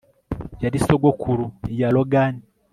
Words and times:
yari 0.63 0.77
sogokuru 0.85 1.45
ya 1.79 1.87
logan 1.95 2.33